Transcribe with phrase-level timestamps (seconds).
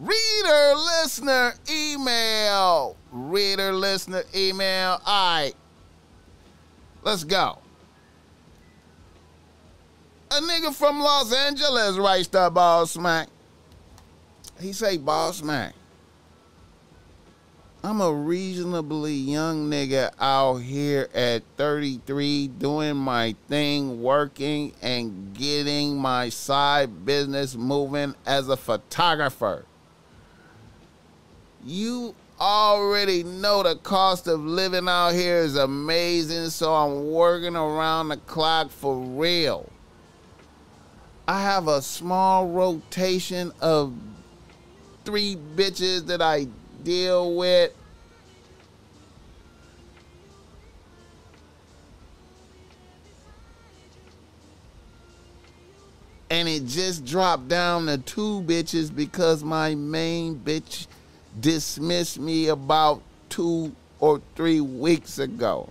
[0.00, 2.96] Reader listener email.
[3.12, 5.00] Reader listener email.
[5.04, 5.54] All right.
[7.02, 7.58] Let's go.
[10.30, 13.28] A nigga from Los Angeles writes to Boss Smack.
[14.60, 15.74] He say, Boss Smack.
[17.84, 25.98] I'm a reasonably young nigga out here at 33 doing my thing, working and getting
[25.98, 29.66] my side business moving as a photographer.
[31.66, 38.08] You already know the cost of living out here is amazing, so I'm working around
[38.08, 39.70] the clock for real.
[41.26, 43.94] I have a small rotation of
[45.06, 46.48] three bitches that I
[46.82, 47.72] deal with.
[56.28, 60.88] And it just dropped down to two bitches because my main bitch
[61.40, 65.70] dismissed me about two or three weeks ago.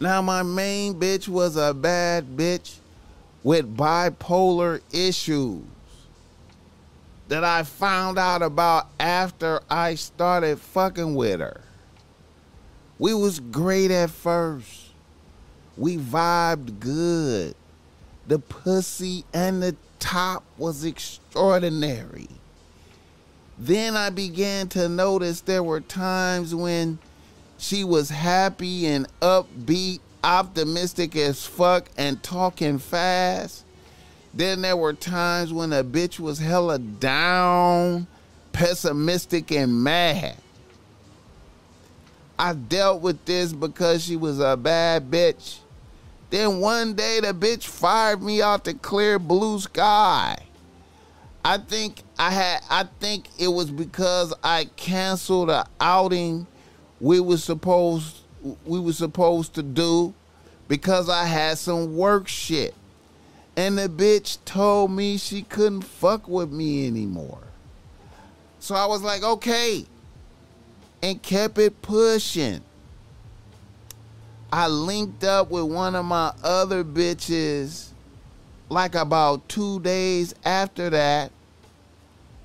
[0.00, 2.76] Now, my main bitch was a bad bitch
[3.42, 5.62] with bipolar issues
[7.28, 11.62] that I found out about after I started fucking with her.
[12.98, 14.90] We was great at first.
[15.76, 17.54] We vibed good.
[18.26, 22.28] The pussy and the top was extraordinary.
[23.58, 26.98] Then I began to notice there were times when
[27.56, 33.64] she was happy and upbeat, optimistic as fuck, and talking fast.
[34.32, 38.08] Then there were times when a bitch was hella down,
[38.52, 40.36] pessimistic, and mad.
[42.36, 45.58] I dealt with this because she was a bad bitch.
[46.30, 50.38] Then one day the bitch fired me out the clear blue sky.
[51.44, 56.46] I think I had I think it was because I canceled a outing
[57.00, 58.20] we were supposed
[58.64, 60.14] we were supposed to do
[60.68, 62.74] because I had some work shit.
[63.56, 67.42] And the bitch told me she couldn't fuck with me anymore.
[68.58, 69.86] So I was like, okay.
[71.02, 72.62] And kept it pushing.
[74.52, 77.88] I linked up with one of my other bitches
[78.68, 81.30] like about two days after that.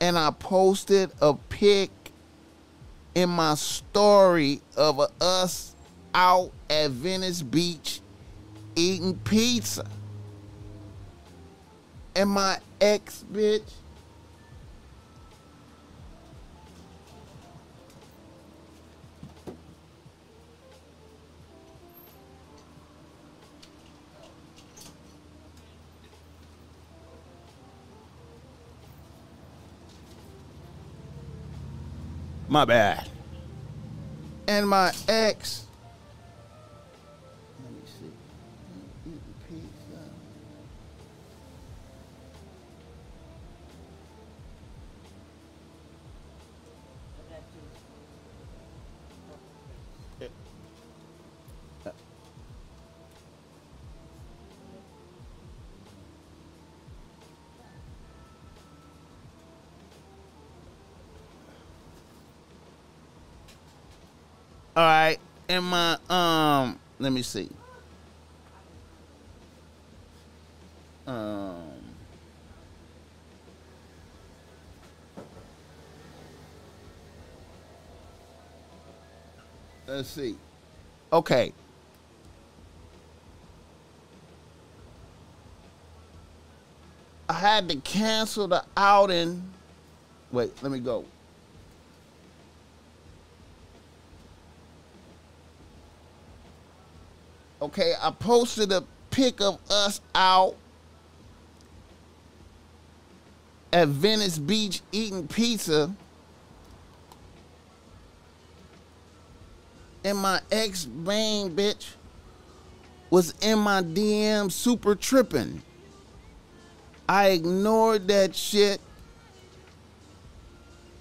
[0.00, 1.90] And I posted a pic
[3.14, 5.74] in my story of us
[6.14, 8.00] out at Venice Beach
[8.76, 9.86] eating pizza
[12.14, 13.70] and my ex bitch.
[32.50, 33.08] My bad.
[34.48, 35.66] And my ex
[64.80, 67.50] All right, and my um, let me see.
[71.06, 71.60] Um,
[79.86, 80.36] let's see.
[81.12, 81.52] Okay.
[87.28, 89.46] I had to cancel the outing.
[90.32, 91.04] Wait, let me go.
[97.62, 100.54] Okay, I posted a pic of us out
[103.72, 105.94] at Venice Beach eating pizza.
[110.02, 111.88] And my ex main bitch
[113.10, 115.60] was in my DM super tripping.
[117.06, 118.80] I ignored that shit.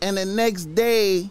[0.01, 1.29] And the next day,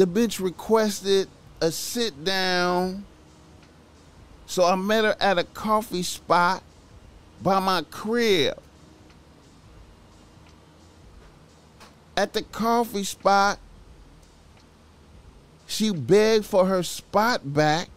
[0.00, 1.28] the bitch requested
[1.60, 3.04] a sit down.
[4.46, 6.62] So I met her at a coffee spot
[7.42, 8.58] by my crib.
[12.16, 13.58] At the coffee spot,
[15.66, 17.90] she begged for her spot back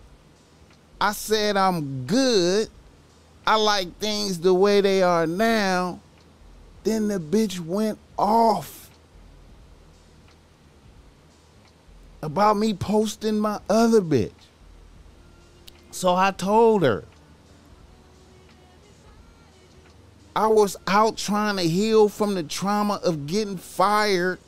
[1.00, 2.67] I said I'm good.
[3.47, 6.01] I like things the way they are now.
[6.83, 8.82] Then the bitch went off
[12.24, 14.31] about me posting my other bitch.
[15.92, 17.04] So I told her
[20.34, 24.40] I was out trying to heal from the trauma of getting fired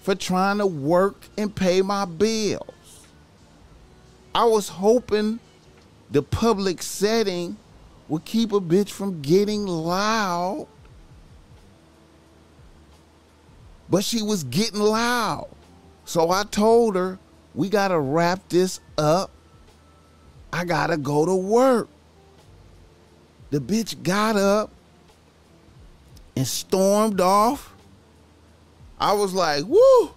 [0.00, 3.06] for trying to work and pay my bills.
[4.34, 5.40] I was hoping
[6.10, 7.58] the public setting
[8.08, 10.66] would keep a bitch from getting loud.
[13.90, 15.48] But she was getting loud.
[16.10, 17.20] So I told her,
[17.54, 19.30] we got to wrap this up.
[20.52, 21.88] I got to go to work.
[23.50, 24.72] The bitch got up
[26.34, 27.72] and stormed off.
[28.98, 30.10] I was like, woo.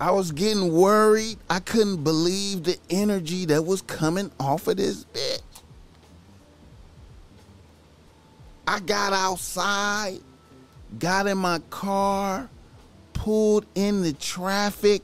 [0.00, 1.36] I was getting worried.
[1.50, 5.42] I couldn't believe the energy that was coming off of this bitch.
[8.66, 10.20] I got outside,
[10.98, 12.48] got in my car,
[13.28, 15.02] pulled in the traffic,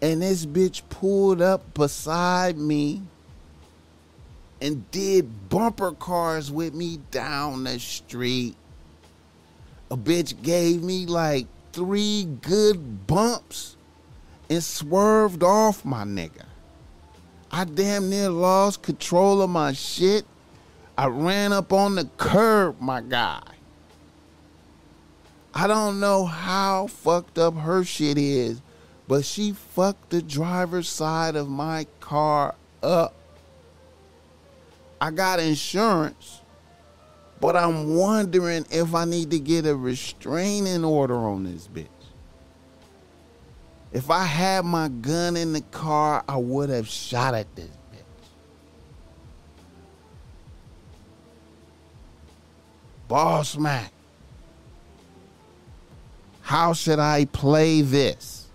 [0.00, 3.02] and this bitch pulled up beside me
[4.62, 8.56] and did bumper cars with me down the street.
[9.90, 13.76] A bitch gave me like three good bumps
[14.48, 16.46] and swerved off my nigga.
[17.50, 20.24] I damn near lost control of my shit.
[20.96, 23.55] I ran up on the curb, my guy.
[25.56, 28.60] I don't know how fucked up her shit is,
[29.08, 33.14] but she fucked the driver's side of my car up.
[35.00, 36.42] I got insurance,
[37.40, 41.86] but I'm wondering if I need to get a restraining order on this bitch.
[43.92, 48.02] If I had my gun in the car, I would have shot at this bitch.
[53.08, 53.90] Boss Mac,
[56.46, 58.46] how should I play this?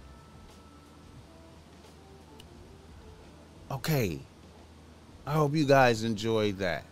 [3.69, 4.19] Okay.
[5.25, 6.85] I hope you guys enjoyed that.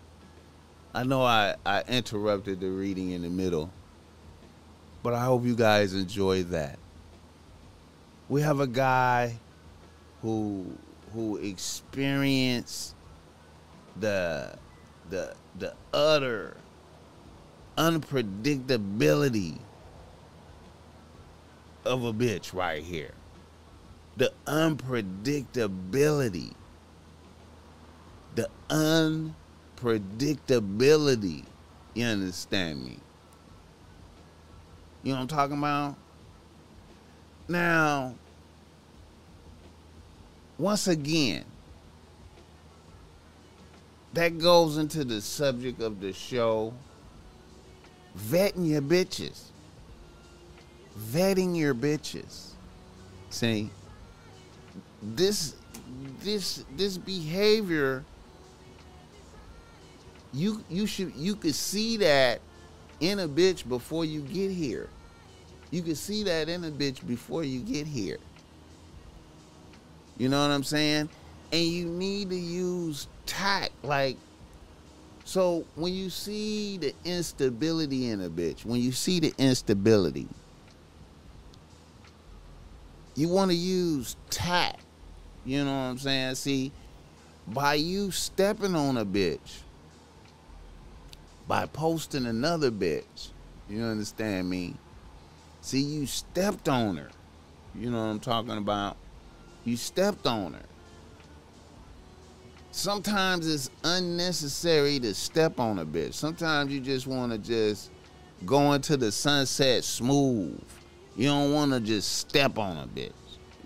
[0.94, 3.72] I know I, I interrupted the reading in the middle,
[5.01, 6.78] but I hope you guys enjoyed that
[8.30, 9.38] we have a guy
[10.22, 10.66] who
[11.13, 12.94] who experienced
[14.00, 14.56] the
[15.10, 16.56] the the utter
[17.78, 19.57] unpredictability
[21.86, 23.14] of a bitch right here.
[24.18, 26.54] The unpredictability.
[28.36, 31.46] The unpredictability.
[31.94, 32.98] You understand me?
[35.04, 35.96] You know what I'm talking about?
[37.48, 38.16] Now,
[40.58, 41.46] once again,
[44.14, 46.74] that goes into the subject of the show
[48.18, 49.44] vetting your bitches.
[51.00, 52.51] Vetting your bitches.
[53.30, 53.69] See,
[55.01, 55.56] this
[56.22, 58.04] this this behavior
[60.34, 62.42] you you should you could see that
[63.00, 64.90] in a bitch before you get here.
[65.72, 68.18] You could see that in a bitch before you get here.
[70.18, 71.10] You know what I'm saying?
[71.51, 73.72] And you need to use tact.
[73.84, 74.18] Like,
[75.24, 80.27] so when you see the instability in a bitch, when you see the instability,
[83.20, 84.80] you want to use tact.
[85.46, 86.36] You know what I'm saying?
[86.36, 86.72] See,
[87.46, 89.60] by you stepping on a bitch,
[91.46, 93.32] by posting another bitch,
[93.70, 94.76] you understand me?
[95.60, 97.10] See, you stepped on her.
[97.76, 98.96] You know what I'm talking about?
[99.66, 100.66] You stepped on her.
[102.72, 106.14] Sometimes it's unnecessary to step on a bitch.
[106.14, 107.92] Sometimes you just want to just
[108.46, 110.64] go into the sunset smooth.
[111.20, 113.12] You don't want to just step on a bitch.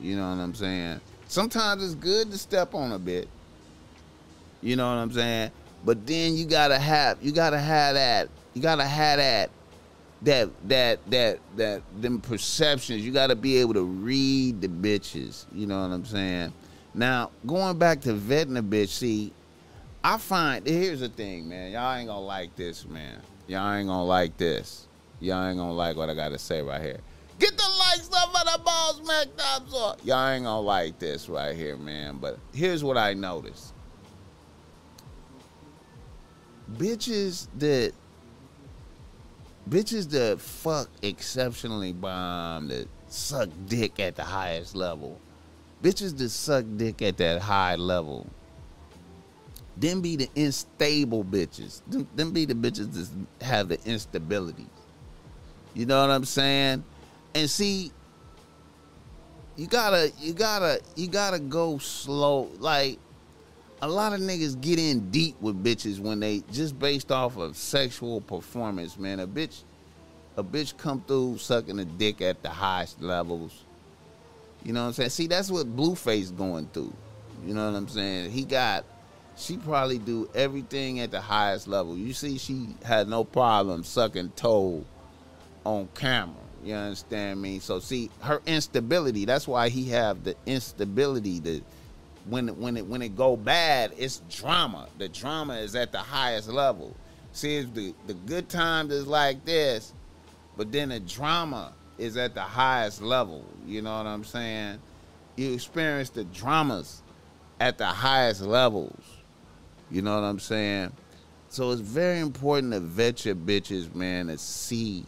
[0.01, 0.99] You know what I'm saying?
[1.27, 3.27] Sometimes it's good to step on a bitch.
[4.63, 5.51] You know what I'm saying?
[5.85, 9.51] But then you gotta have you gotta have that you gotta have that
[10.23, 13.05] that that that that them perceptions.
[13.05, 15.45] You got to be able to read the bitches.
[15.53, 16.53] You know what I'm saying?
[16.95, 18.89] Now going back to vetting a bitch.
[18.89, 19.31] See,
[20.03, 21.71] I find here's the thing, man.
[21.71, 23.19] Y'all ain't gonna like this, man.
[23.45, 24.87] Y'all ain't gonna like this.
[25.19, 26.99] Y'all ain't gonna like what I gotta say right here.
[27.39, 29.01] Get the likes up on the balls.
[29.37, 29.99] Thumbs up.
[30.03, 32.17] Y'all ain't gonna like this right here, man.
[32.19, 33.73] But here's what I noticed.
[36.77, 37.93] Bitches that
[39.69, 45.19] bitches that fuck exceptionally bomb that suck dick at the highest level
[45.81, 48.27] bitches that suck dick at that high level
[49.77, 51.81] Them be the unstable bitches.
[52.15, 54.67] Them be the bitches that have the instability.
[55.73, 56.83] You know what I'm saying?
[57.35, 57.91] And see,
[59.55, 62.49] you gotta, you gotta, you gotta go slow.
[62.59, 62.99] Like
[63.81, 67.57] a lot of niggas get in deep with bitches when they just based off of
[67.57, 68.97] sexual performance.
[68.97, 69.63] Man, a bitch,
[70.37, 73.63] a bitch come through sucking a dick at the highest levels.
[74.63, 75.09] You know what I'm saying?
[75.09, 76.93] See, that's what Blueface going through.
[77.45, 78.31] You know what I'm saying?
[78.31, 78.85] He got
[79.35, 81.97] she probably do everything at the highest level.
[81.97, 84.85] You see, she had no problem sucking toe
[85.65, 86.35] on camera.
[86.63, 87.59] You understand me?
[87.59, 89.25] So see her instability.
[89.25, 91.39] That's why he have the instability.
[91.39, 91.61] The
[92.29, 94.87] when when it when it go bad, it's drama.
[94.97, 96.95] The drama is at the highest level.
[97.33, 99.93] See, the the good times is like this,
[100.55, 103.45] but then the drama is at the highest level.
[103.65, 104.79] You know what I'm saying?
[105.35, 107.01] You experience the dramas
[107.59, 109.03] at the highest levels.
[109.91, 110.91] You know what I'm saying?
[111.49, 115.05] So it's very important to vet your bitches, man, to see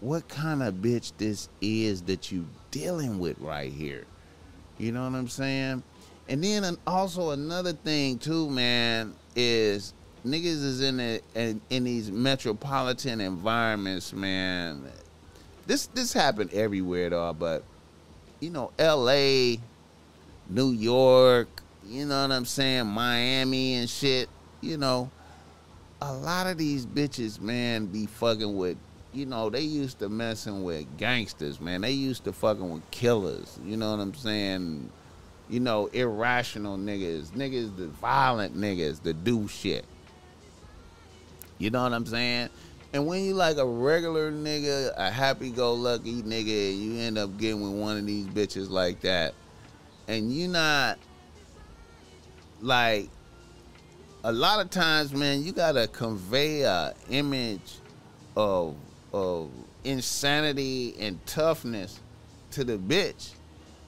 [0.00, 4.04] what kind of bitch this is that you dealing with right here.
[4.78, 5.82] You know what I'm saying?
[6.28, 9.92] And then also another thing too, man, is
[10.24, 14.84] niggas is in the in, in these metropolitan environments, man.
[15.66, 17.62] This this happened everywhere though, but
[18.40, 19.60] you know, L.A.,
[20.48, 21.48] New York,
[21.86, 24.28] you know what I'm saying, Miami and shit,
[24.62, 25.10] you know,
[26.00, 28.78] a lot of these bitches, man, be fucking with,
[29.12, 31.80] you know, they used to messing with gangsters, man.
[31.80, 34.90] They used to fucking with killers, you know what I'm saying?
[35.48, 39.84] You know, irrational niggas, niggas, the violent niggas that do shit.
[41.58, 42.50] You know what I'm saying?
[42.92, 47.80] And when you like a regular nigga, a happy-go-lucky nigga, you end up getting with
[47.80, 49.34] one of these bitches like that,
[50.08, 50.98] and you not
[52.60, 53.08] like
[54.24, 57.78] a lot of times, man, you gotta convey a image
[58.36, 58.74] of
[59.12, 59.50] of
[59.84, 62.00] insanity and toughness
[62.52, 63.32] to the bitch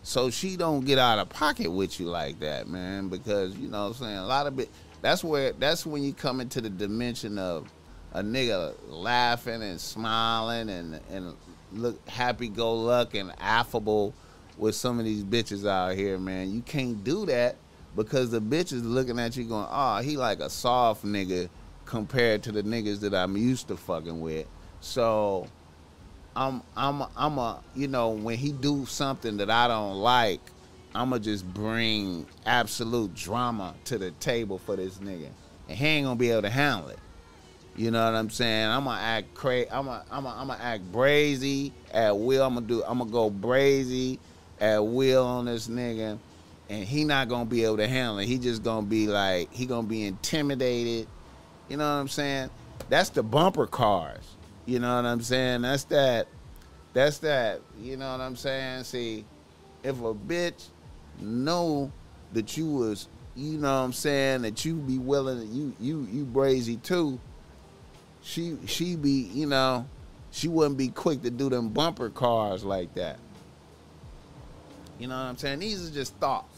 [0.02, 3.08] so she don't get out of pocket with you like that, man.
[3.08, 4.68] Because you know what I'm saying, a lot of it
[5.00, 7.68] that's where that's when you come into the dimension of
[8.12, 11.34] a nigga laughing and smiling and and
[11.72, 14.12] look happy go luck and affable
[14.58, 16.52] with some of these bitches out here, man.
[16.52, 17.56] You can't do that
[17.96, 21.48] because the bitch is looking at you going, oh, he like a soft nigga
[21.84, 24.46] compared to the niggas that I'm used to fucking with.
[24.82, 25.46] So
[26.34, 30.40] I'm I'm I'm a you know when he do something that I don't like,
[30.94, 35.28] I'ma just bring absolute drama to the table for this nigga,
[35.68, 36.98] and he ain't gonna be able to handle it.
[37.76, 38.68] You know what I'm saying?
[38.68, 39.70] I'm gonna act crazy.
[39.70, 42.44] I'm gonna I'm gonna I'm gonna act brazy at will.
[42.44, 42.82] I'm gonna do.
[42.84, 44.18] I'm gonna go brazy
[44.60, 46.18] at will on this nigga
[46.68, 48.26] and he not gonna be able to handle it.
[48.26, 51.06] He just gonna be like he gonna be intimidated.
[51.68, 52.50] You know what I'm saying?
[52.88, 54.24] That's the bumper cars.
[54.66, 55.62] You know what I'm saying?
[55.62, 56.28] That's that.
[56.92, 57.60] That's that.
[57.80, 58.84] You know what I'm saying?
[58.84, 59.24] See,
[59.82, 60.68] if a bitch
[61.20, 61.90] know
[62.32, 66.24] that you was, you know what I'm saying, that you be willing, you you you
[66.24, 67.18] brazy too.
[68.22, 69.86] She she be, you know,
[70.30, 73.18] she wouldn't be quick to do them bumper cars like that.
[74.98, 75.58] You know what I'm saying?
[75.58, 76.51] These are just thoughts.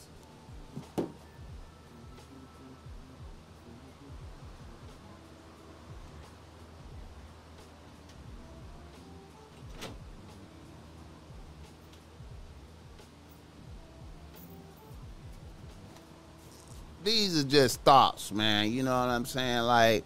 [17.04, 18.72] These are just thoughts, man.
[18.72, 19.60] You know what I'm saying?
[19.60, 20.04] Like,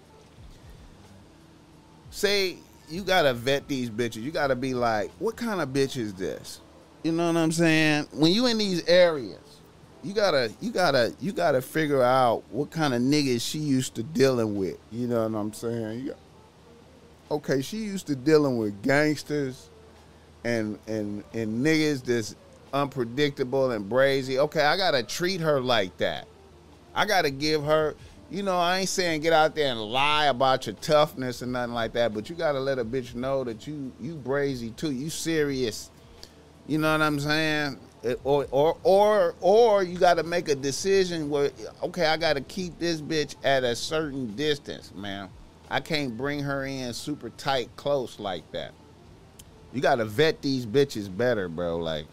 [2.11, 2.57] say
[2.89, 4.23] you gotta vet these bitches.
[4.23, 6.61] You gotta be like, what kind of bitch is this?
[7.03, 8.09] You know what I'm saying?
[8.13, 9.39] When you in these areas,
[10.03, 14.03] you gotta you gotta you gotta figure out what kind of niggas she used to
[14.03, 14.79] dealing with.
[14.91, 16.07] You know what I'm saying?
[16.07, 16.17] Got,
[17.31, 19.71] okay, she used to dealing with gangsters
[20.45, 22.35] and and and niggas that's
[22.73, 24.39] unpredictable and brazy.
[24.39, 26.27] Okay, I gotta treat her like that.
[26.95, 27.95] I gotta give her.
[28.31, 31.73] You know, I ain't saying get out there and lie about your toughness and nothing
[31.73, 34.93] like that, but you gotta let a bitch know that you you brazy too.
[34.93, 35.91] You serious.
[36.67, 37.79] You know what I'm saying?
[38.25, 41.51] or or or or you got to make a decision where
[41.83, 45.29] okay, I got to keep this bitch at a certain distance, man.
[45.71, 48.73] I can't bring her in super tight close like that.
[49.73, 51.77] You got to vet these bitches better, bro.
[51.77, 52.07] Like,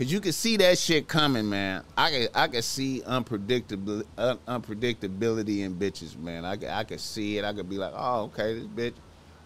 [0.00, 1.84] cause you can see that shit coming, man.
[1.94, 6.46] I can I can see unpredictable uh, unpredictability in bitches, man.
[6.46, 7.44] I I can see it.
[7.44, 8.94] I could be like, oh, okay, this bitch.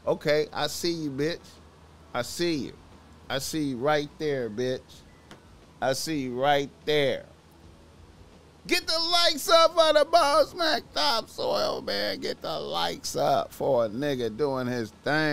[0.06, 1.40] Okay, I see you, bitch.
[2.14, 2.72] I see you.
[3.28, 4.80] I see you right there, bitch.
[5.82, 7.26] I see you right there.
[8.68, 12.20] Get the likes up for the Ball Smack Topsoil, man.
[12.20, 15.32] Get the likes up for a nigga doing his thing.